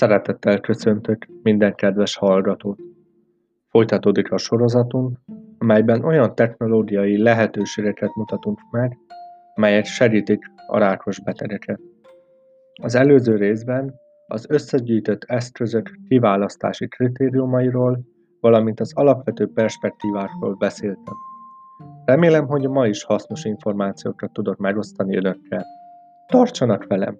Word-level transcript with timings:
Szeretettel 0.00 0.60
köszöntök 0.60 1.26
minden 1.42 1.74
kedves 1.74 2.16
hallgatót! 2.16 2.78
Folytatódik 3.68 4.32
a 4.32 4.38
sorozatunk, 4.38 5.18
amelyben 5.58 6.04
olyan 6.04 6.34
technológiai 6.34 7.22
lehetőségeket 7.22 8.14
mutatunk 8.14 8.58
meg, 8.70 8.98
melyek 9.54 9.84
segítik 9.84 10.38
a 10.66 10.78
rákos 10.78 11.20
betegeket. 11.20 11.80
Az 12.82 12.94
előző 12.94 13.36
részben 13.36 13.94
az 14.26 14.46
összegyűjtött 14.48 15.24
eszközök 15.24 15.90
kiválasztási 16.08 16.88
kritériumairól, 16.88 18.00
valamint 18.40 18.80
az 18.80 18.92
alapvető 18.94 19.50
perspektívákról 19.54 20.54
beszéltem. 20.54 21.14
Remélem, 22.04 22.46
hogy 22.46 22.68
ma 22.68 22.86
is 22.86 23.04
hasznos 23.04 23.44
információkat 23.44 24.32
tudok 24.32 24.56
megosztani 24.56 25.16
önökkel. 25.16 25.64
Tartsanak 26.26 26.86
velem! 26.86 27.18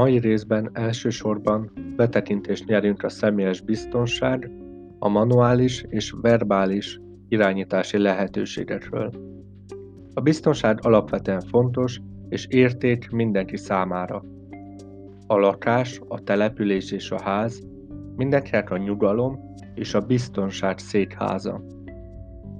Mai 0.00 0.18
részben 0.18 0.70
elsősorban 0.72 1.72
betekintést 1.96 2.66
nyerünk 2.66 3.02
a 3.02 3.08
személyes 3.08 3.60
biztonság, 3.60 4.50
a 4.98 5.08
manuális 5.08 5.84
és 5.88 6.14
verbális 6.20 7.00
irányítási 7.28 7.98
lehetőségekről. 7.98 9.10
A 10.14 10.20
biztonság 10.20 10.78
alapvetően 10.82 11.40
fontos 11.40 12.00
és 12.28 12.46
érték 12.46 13.10
mindenki 13.10 13.56
számára. 13.56 14.24
A 15.26 15.36
lakás, 15.36 16.00
a 16.08 16.22
település 16.22 16.92
és 16.92 17.10
a 17.10 17.22
ház 17.22 17.62
mindenkinek 18.16 18.70
a 18.70 18.76
nyugalom 18.76 19.54
és 19.74 19.94
a 19.94 20.00
biztonság 20.00 20.78
székháza. 20.78 21.62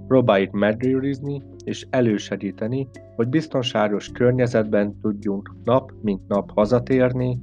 Próbáljuk 0.07 0.53
megőrizni 0.53 1.43
és 1.65 1.87
elősegíteni, 1.91 2.89
hogy 3.21 3.29
biztonságos 3.29 4.09
környezetben 4.09 4.99
tudjunk 5.01 5.55
nap 5.65 5.93
mint 6.03 6.29
nap 6.29 6.51
hazatérni, 6.55 7.41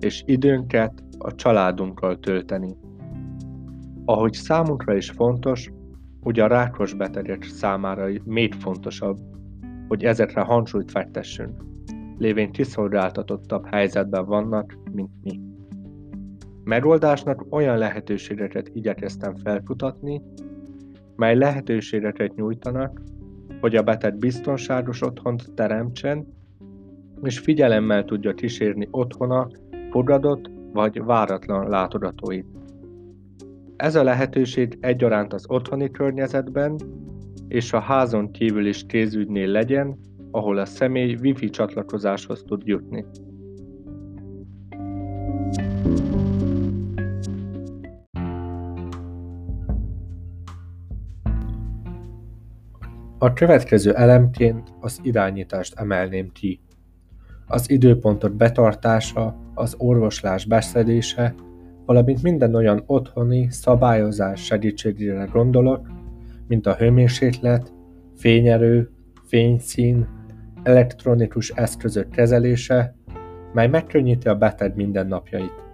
és 0.00 0.22
időnket 0.26 1.04
a 1.18 1.34
családunkkal 1.34 2.18
tölteni. 2.18 2.76
Ahogy 4.04 4.32
számunkra 4.32 4.96
is 4.96 5.10
fontos, 5.10 5.72
hogy 6.20 6.40
a 6.40 6.46
rákos 6.46 6.94
betegek 6.94 7.42
számára 7.42 8.08
még 8.24 8.52
fontosabb, 8.54 9.18
hogy 9.88 10.04
ezekre 10.04 10.40
hangsúlyt 10.40 10.90
fektessünk, 10.90 11.64
lévén 12.18 12.52
kiszolgáltatottabb 12.52 13.66
helyzetben 13.66 14.26
vannak, 14.26 14.78
mint 14.92 15.10
mi. 15.22 15.40
Megoldásnak 16.64 17.46
olyan 17.50 17.78
lehetőségeket 17.78 18.70
igyekeztem 18.72 19.34
felkutatni, 19.34 20.22
mely 21.14 21.36
lehetőségeket 21.36 22.34
nyújtanak, 22.34 23.02
hogy 23.66 23.76
a 23.76 23.82
beteg 23.82 24.18
biztonságos 24.18 25.02
otthont 25.02 25.54
teremtsen, 25.54 26.26
és 27.22 27.38
figyelemmel 27.38 28.04
tudja 28.04 28.34
kísérni 28.34 28.88
otthona 28.90 29.48
fogadott 29.90 30.50
vagy 30.72 31.04
váratlan 31.04 31.68
látogatóit. 31.68 32.46
Ez 33.76 33.94
a 33.94 34.02
lehetőség 34.02 34.78
egyaránt 34.80 35.32
az 35.32 35.44
otthoni 35.48 35.90
környezetben 35.90 36.76
és 37.48 37.72
a 37.72 37.80
házon 37.80 38.30
kívül 38.30 38.66
is 38.66 38.86
kézügynél 38.86 39.48
legyen, 39.48 39.98
ahol 40.30 40.58
a 40.58 40.64
személy 40.64 41.16
wifi 41.20 41.50
csatlakozáshoz 41.50 42.42
tud 42.46 42.62
jutni. 42.64 43.04
A 53.18 53.32
következő 53.32 53.94
elemként 53.94 54.74
az 54.80 55.00
irányítást 55.02 55.74
emelném 55.78 56.32
ki. 56.32 56.60
Az 57.46 57.70
időpontok 57.70 58.32
betartása, 58.32 59.36
az 59.54 59.74
orvoslás 59.78 60.44
beszedése, 60.44 61.34
valamint 61.86 62.22
minden 62.22 62.54
olyan 62.54 62.82
otthoni 62.86 63.50
szabályozás 63.50 64.44
segítségére 64.44 65.28
gondolok, 65.32 65.90
mint 66.48 66.66
a 66.66 66.74
hőmérséklet, 66.74 67.72
fényerő, 68.16 68.90
fényszín, 69.26 70.08
elektronikus 70.62 71.50
eszközök 71.50 72.08
kezelése, 72.08 72.94
mely 73.52 73.68
megkönnyíti 73.68 74.28
a 74.28 74.34
beteg 74.34 74.74
mindennapjait. 74.74 75.64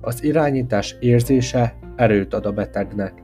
Az 0.00 0.24
irányítás 0.24 0.96
érzése 1.00 1.74
erőt 1.96 2.34
ad 2.34 2.46
a 2.46 2.52
betegnek. 2.52 3.22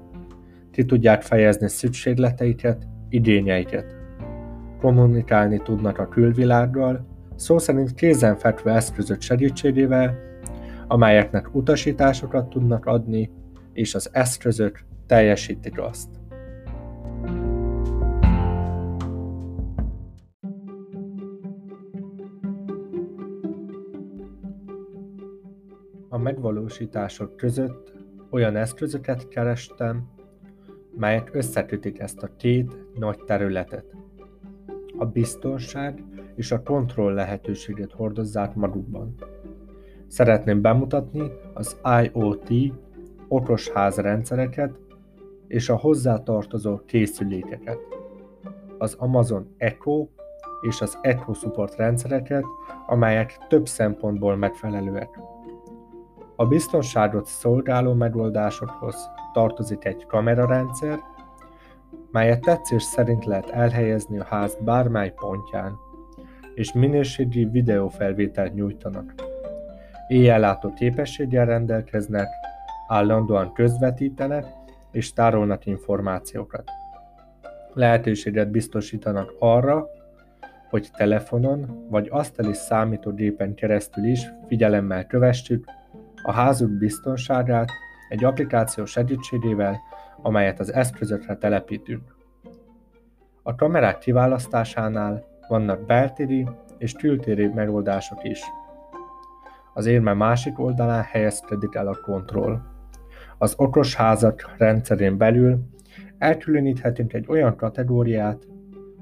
Ki 0.71 0.85
tudják 0.85 1.23
fejezni 1.23 1.69
szükségleteiket, 1.69 2.87
igényeiket. 3.09 3.97
Kommunikálni 4.81 5.59
tudnak 5.59 5.99
a 5.99 6.09
külvilággal, 6.09 7.07
szó 7.37 7.59
szerint 7.59 7.95
kézenfekvő 7.95 8.71
eszközök 8.71 9.21
segítségével, 9.21 10.19
amelyeknek 10.87 11.55
utasításokat 11.55 12.49
tudnak 12.49 12.87
adni, 12.87 13.31
és 13.73 13.95
az 13.95 14.09
eszközök 14.13 14.81
teljesítik 15.07 15.81
azt. 15.81 16.09
A 26.09 26.19
megvalósítások 26.19 27.37
között 27.37 27.93
olyan 28.31 28.57
eszközöket 28.57 29.29
kerestem, 29.29 30.09
melyek 30.99 31.31
összekötik 31.33 31.99
ezt 31.99 32.23
a 32.23 32.31
két 32.37 32.77
nagy 32.95 33.19
területet. 33.27 33.85
A 34.99 35.05
biztonság 35.05 36.05
és 36.35 36.53
a 36.53 36.63
kontroll 36.63 37.15
lehetőséget 37.15 37.93
hordozzák 37.93 38.55
magukban. 38.55 39.15
Szeretném 40.07 40.61
bemutatni 40.61 41.33
az 41.55 41.77
IoT 42.03 42.73
okosház 43.29 43.97
rendszereket 43.97 44.79
és 45.47 45.69
a 45.69 45.77
hozzátartozó 45.77 46.81
készülékeket, 46.87 47.79
az 48.79 48.95
Amazon 48.95 49.55
Echo 49.57 50.09
és 50.61 50.81
az 50.81 50.99
Echo 51.03 51.33
Support 51.33 51.77
rendszereket, 51.77 52.45
amelyek 52.87 53.39
több 53.49 53.67
szempontból 53.67 54.37
megfelelőek. 54.37 55.19
A 56.37 56.47
biztonságot 56.47 57.27
szolgáló 57.27 57.93
megoldásokhoz 57.93 59.11
tartozik 59.33 59.85
egy 59.85 60.07
kamerarendszer, 60.07 60.99
melyet 62.11 62.41
tetszés 62.41 62.83
szerint 62.83 63.25
lehet 63.25 63.51
elhelyezni 63.51 64.19
a 64.19 64.25
ház 64.25 64.59
bármely 64.61 65.13
pontján, 65.13 65.77
és 66.55 66.73
minőségi 66.73 67.45
videófelvételt 67.45 68.55
nyújtanak. 68.55 69.15
Éjjellátó 70.09 70.73
képességgel 70.73 71.47
rendelkeznek, 71.47 72.29
állandóan 72.89 73.53
közvetítenek 73.53 74.47
és 74.91 75.13
tárolnak 75.13 75.67
információkat. 75.67 76.71
Lehetőséget 77.73 78.51
biztosítanak 78.51 79.35
arra, 79.39 79.87
hogy 80.71 80.89
telefonon 80.97 81.87
vagy 81.91 82.09
asztali 82.11 82.55
számítógépen 82.55 83.55
keresztül 83.55 84.05
is 84.05 84.29
figyelemmel 84.47 85.07
kövessük 85.07 85.65
a 86.23 86.33
házuk 86.33 86.71
biztonságát 86.71 87.71
egy 88.09 88.25
applikáció 88.25 88.85
segítségével, 88.85 89.81
amelyet 90.23 90.61
az 90.61 90.73
eszközökre 90.73 91.37
telepítünk. 91.37 92.17
A 93.43 93.55
kamerák 93.55 93.99
kiválasztásánál 93.99 95.25
vannak 95.49 95.87
beltéri 95.87 96.49
és 96.79 96.93
kültéri 96.93 97.47
megoldások 97.47 98.25
is. 98.25 98.41
Az 99.75 99.87
érme 99.87 100.13
másik 100.13 100.59
oldalán 100.59 101.03
helyezkedik 101.03 101.75
el 101.75 101.89
a 101.89 102.01
kontroll. 102.03 102.61
Az 103.39 103.55
okos 103.57 103.95
házak 103.95 104.55
rendszerén 104.57 105.17
belül 105.17 105.59
elkülöníthetünk 106.19 107.13
egy 107.13 107.27
olyan 107.29 107.57
kategóriát, 107.57 108.47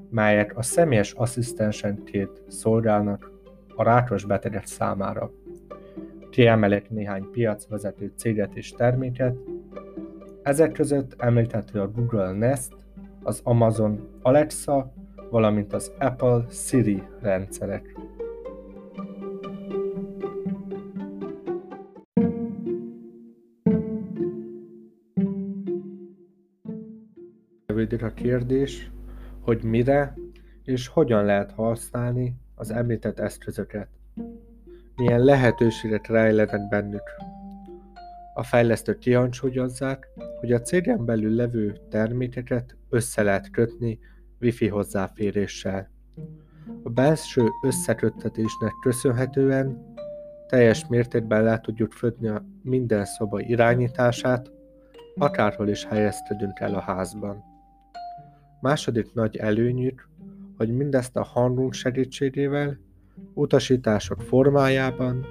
melyek 0.09 0.57
a 0.57 0.61
személyes 0.61 1.11
asszisztensenként 1.11 2.41
szolgálnak 2.47 3.31
a 3.75 3.83
rákos 3.83 4.25
betegek 4.25 4.65
számára. 4.65 5.31
Kiemelek 6.29 6.89
néhány 6.89 7.29
piacvezető 7.31 8.11
céget 8.15 8.55
és 8.55 8.71
terméket. 8.71 9.37
Ezek 10.43 10.71
között 10.71 11.21
említhető 11.21 11.81
a 11.81 11.91
Google 11.91 12.31
Nest, 12.31 12.73
az 13.23 13.41
Amazon 13.43 14.19
Alexa, 14.21 14.93
valamint 15.29 15.73
az 15.73 15.91
Apple 15.99 16.45
Siri 16.49 17.03
rendszerek. 17.21 17.95
Jövődik 27.67 28.03
a 28.03 28.11
kérdés, 28.13 28.91
hogy 29.41 29.63
mire 29.63 30.13
és 30.63 30.87
hogyan 30.87 31.25
lehet 31.25 31.51
használni 31.51 32.35
az 32.55 32.71
említett 32.71 33.19
eszközöket 33.19 33.96
milyen 34.97 35.23
lehetőségek 35.23 36.07
rejlenek 36.07 36.67
bennük. 36.67 37.03
A 38.33 38.43
fejlesztők 38.43 38.97
kihangsúlyozzák, 38.97 40.07
hogy 40.39 40.51
a 40.51 40.61
cégen 40.61 41.05
belül 41.05 41.35
levő 41.35 41.77
termékeket 41.89 42.75
össze 42.89 43.23
lehet 43.23 43.49
kötni 43.49 43.99
Wi-Fi 44.39 44.67
hozzáféréssel. 44.67 45.89
A 46.83 46.89
belső 46.89 47.47
összeköttetésnek 47.63 48.71
köszönhetően 48.81 49.95
teljes 50.47 50.87
mértékben 50.87 51.43
le 51.43 51.59
tudjuk 51.59 51.91
födni 51.91 52.27
a 52.27 52.45
minden 52.63 53.05
szoba 53.05 53.39
irányítását, 53.39 54.51
akárhol 55.15 55.67
is 55.67 55.85
helyezkedünk 55.85 56.59
el 56.59 56.75
a 56.75 56.81
házban. 56.81 57.43
Második 58.61 59.13
nagy 59.13 59.37
előnyük, 59.37 60.09
hogy 60.57 60.75
mindezt 60.75 61.15
a 61.15 61.23
hangunk 61.23 61.73
segítségével, 61.73 62.79
utasítások 63.33 64.21
formájában, 64.21 65.25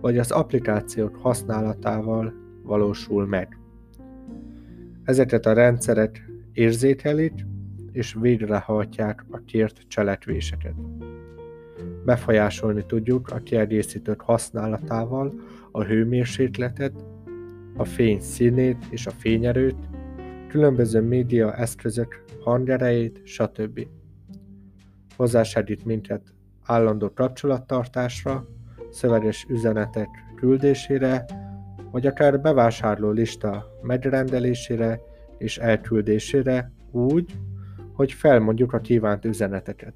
vagy 0.00 0.18
az 0.18 0.30
applikációk 0.30 1.16
használatával 1.16 2.32
valósul 2.62 3.26
meg. 3.26 3.58
Ezeket 5.04 5.46
a 5.46 5.52
rendszerek 5.52 6.30
érzékelik 6.52 7.46
és 7.92 8.16
végrehajtják 8.20 9.24
a 9.30 9.38
kért 9.46 9.80
cselekvéseket. 9.88 10.74
Befolyásolni 12.04 12.86
tudjuk 12.86 13.28
a 13.28 13.38
kiegészítők 13.38 14.20
használatával 14.20 15.34
a 15.72 15.82
hőmérsékletet, 15.82 17.04
a 17.76 17.84
fény 17.84 18.20
színét 18.20 18.84
és 18.90 19.06
a 19.06 19.10
fényerőt, 19.10 19.88
különböző 20.48 21.00
média 21.00 21.54
eszközök 21.54 22.24
hangerejét, 22.44 23.20
stb. 23.24 23.86
Hozzásegít 25.16 25.84
minket 25.84 26.34
állandó 26.68 27.12
kapcsolattartásra, 27.12 28.46
szöveges 28.90 29.46
üzenetek 29.48 30.08
küldésére, 30.36 31.24
vagy 31.90 32.06
akár 32.06 32.40
bevásárló 32.40 33.10
lista 33.10 33.78
megrendelésére 33.82 35.00
és 35.38 35.58
elküldésére 35.58 36.72
úgy, 36.90 37.38
hogy 37.92 38.12
felmondjuk 38.12 38.72
a 38.72 38.78
kívánt 38.78 39.24
üzeneteket. 39.24 39.94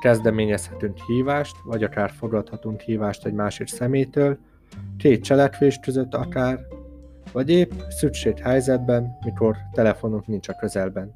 Kezdeményezhetünk 0.00 0.98
hívást, 1.06 1.56
vagy 1.64 1.82
akár 1.82 2.10
fogadhatunk 2.10 2.80
hívást 2.80 3.26
egy 3.26 3.32
másik 3.32 3.66
szemétől, 3.66 4.38
két 4.96 5.24
cselekvés 5.24 5.78
között 5.82 6.14
akár, 6.14 6.66
vagy 7.32 7.50
épp 7.50 7.72
szükség 7.88 8.38
helyzetben, 8.38 9.18
mikor 9.24 9.56
telefonunk 9.72 10.26
nincs 10.26 10.48
a 10.48 10.54
közelben. 10.54 11.14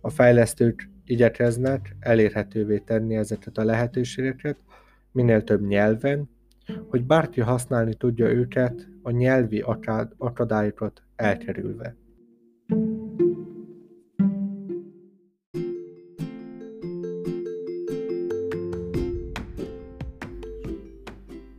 A 0.00 0.10
fejlesztők 0.10 0.90
igyekeznek 1.08 1.96
elérhetővé 2.00 2.78
tenni 2.78 3.16
ezeket 3.16 3.58
a 3.58 3.64
lehetőségeket 3.64 4.56
minél 5.12 5.44
több 5.44 5.66
nyelven, 5.66 6.30
hogy 6.88 7.04
bárki 7.04 7.40
használni 7.40 7.94
tudja 7.94 8.26
őket 8.26 8.88
a 9.02 9.10
nyelvi 9.10 9.64
akadályokat 10.18 11.02
elkerülve. 11.16 11.96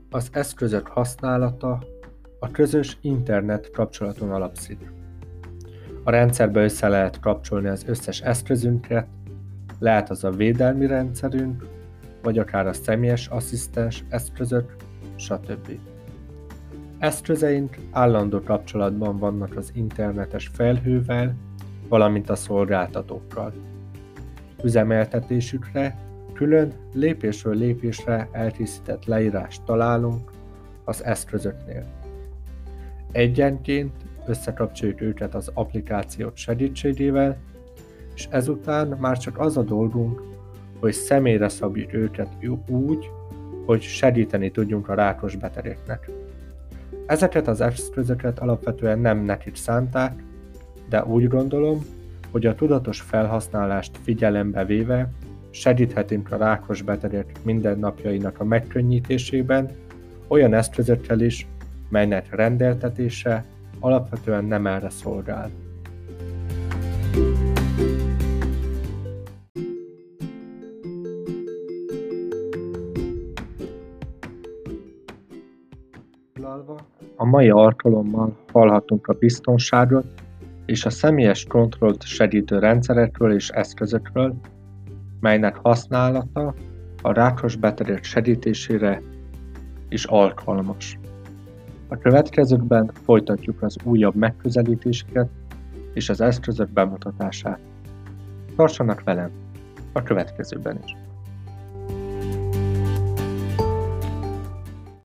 Az 0.09 0.29
eszközök 0.31 0.87
használata 0.87 1.83
a 2.39 2.51
közös 2.51 2.97
internet 3.01 3.71
kapcsolaton 3.71 4.31
alapszik. 4.31 4.91
A 6.03 6.11
rendszerbe 6.11 6.63
össze 6.63 6.87
lehet 6.87 7.19
kapcsolni 7.19 7.67
az 7.67 7.83
összes 7.87 8.21
eszközünket, 8.21 9.07
lehet 9.79 10.09
az 10.09 10.23
a 10.23 10.29
védelmi 10.29 10.85
rendszerünk, 10.85 11.67
vagy 12.23 12.37
akár 12.37 12.67
a 12.67 12.73
személyes 12.73 13.27
asszisztens 13.27 14.03
eszközök, 14.09 14.75
stb. 15.15 15.79
Eszközeink 16.99 17.77
állandó 17.91 18.41
kapcsolatban 18.41 19.17
vannak 19.17 19.57
az 19.57 19.71
internetes 19.73 20.49
felhővel, 20.53 21.35
valamint 21.87 22.29
a 22.29 22.35
szolgáltatókkal. 22.35 23.53
Üzemeltetésükre 24.63 25.97
külön 26.33 26.73
lépésről 26.93 27.55
lépésre 27.55 28.29
elkészített 28.31 29.05
leírást 29.05 29.63
találunk 29.63 30.31
az 30.83 31.03
eszközöknél. 31.03 31.85
Egyenként 33.11 33.93
összekapcsoljuk 34.27 35.01
őket 35.01 35.35
az 35.35 35.51
applikációk 35.53 36.37
segítségével, 36.37 37.37
és 38.19 38.27
ezután 38.29 38.87
már 38.87 39.17
csak 39.17 39.39
az 39.39 39.57
a 39.57 39.63
dolgunk, 39.63 40.21
hogy 40.79 40.93
személyre 40.93 41.49
szabjuk 41.49 41.93
őket 41.93 42.27
úgy, 42.67 43.09
hogy 43.65 43.81
segíteni 43.81 44.51
tudjunk 44.51 44.89
a 44.89 44.93
rákos 44.93 45.35
betegeknek. 45.35 46.11
Ezeket 47.05 47.47
az 47.47 47.61
eszközöket 47.61 48.39
alapvetően 48.39 48.99
nem 48.99 49.17
nekik 49.19 49.55
szánták, 49.55 50.23
de 50.89 51.03
úgy 51.03 51.27
gondolom, 51.27 51.85
hogy 52.31 52.45
a 52.45 52.55
tudatos 52.55 53.01
felhasználást 53.01 53.97
figyelembe 54.03 54.65
véve 54.65 55.09
segíthetünk 55.49 56.31
a 56.31 56.37
rákos 56.37 56.81
betegek 56.81 57.31
mindennapjainak 57.43 58.39
a 58.39 58.43
megkönnyítésében, 58.43 59.71
olyan 60.27 60.53
eszközökkel 60.53 61.19
is, 61.19 61.47
melynek 61.89 62.35
rendeltetése 62.35 63.45
alapvetően 63.79 64.45
nem 64.45 64.67
erre 64.67 64.89
szolgál. 64.89 65.49
A 77.15 77.25
mai 77.25 77.49
alkalommal 77.49 78.37
hallhatunk 78.51 79.07
a 79.07 79.13
biztonságot 79.13 80.05
és 80.65 80.85
a 80.85 80.89
személyes 80.89 81.45
kontrollt 81.45 82.03
segítő 82.03 82.59
rendszerekről 82.59 83.33
és 83.33 83.49
eszközökről, 83.49 84.35
melynek 85.19 85.55
használata 85.55 86.53
a 87.01 87.13
rákos 87.13 87.55
betegek 87.55 88.03
segítésére 88.03 89.01
is 89.89 90.05
alkalmas. 90.05 90.99
A 91.87 91.97
következőkben 91.97 92.91
folytatjuk 93.03 93.61
az 93.61 93.75
újabb 93.83 94.15
megközelítéseket 94.15 95.29
és 95.93 96.09
az 96.09 96.21
eszközök 96.21 96.69
bemutatását. 96.69 97.59
Tartsanak 98.55 99.03
velem 99.03 99.31
a 99.91 100.03
következőben 100.03 100.79
is! 100.83 100.98